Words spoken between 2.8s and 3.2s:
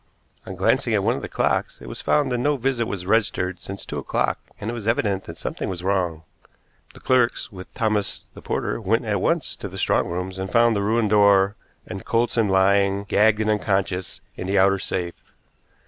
was